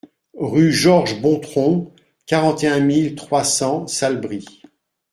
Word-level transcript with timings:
Rue 0.39 0.71
Georges 0.73 1.21
Bontront, 1.21 1.93
quarante 2.25 2.63
et 2.63 2.67
un 2.67 2.79
mille 2.79 3.13
trois 3.13 3.43
cents 3.43 3.85
Salbris 3.85 4.63